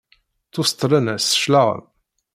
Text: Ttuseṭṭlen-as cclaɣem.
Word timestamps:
Ttuseṭṭlen-as 0.47 1.35
cclaɣem. 1.41 1.83